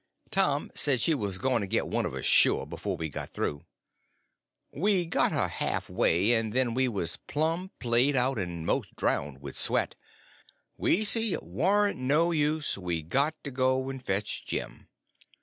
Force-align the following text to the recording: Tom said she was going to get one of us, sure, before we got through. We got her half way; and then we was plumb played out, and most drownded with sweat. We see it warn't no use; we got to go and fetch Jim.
Tom 0.31 0.71
said 0.73 0.99
she 0.99 1.13
was 1.13 1.37
going 1.37 1.61
to 1.61 1.67
get 1.67 1.87
one 1.87 2.07
of 2.07 2.15
us, 2.15 2.25
sure, 2.25 2.65
before 2.65 2.97
we 2.97 3.07
got 3.07 3.29
through. 3.29 3.65
We 4.73 5.05
got 5.05 5.31
her 5.31 5.47
half 5.47 5.91
way; 5.91 6.33
and 6.33 6.53
then 6.53 6.73
we 6.73 6.87
was 6.87 7.17
plumb 7.27 7.69
played 7.79 8.15
out, 8.15 8.39
and 8.39 8.65
most 8.65 8.95
drownded 8.95 9.43
with 9.43 9.55
sweat. 9.55 9.93
We 10.75 11.03
see 11.03 11.33
it 11.33 11.43
warn't 11.43 11.99
no 11.99 12.31
use; 12.31 12.79
we 12.79 13.03
got 13.03 13.35
to 13.43 13.51
go 13.51 13.91
and 13.91 14.03
fetch 14.03 14.43
Jim. 14.43 14.87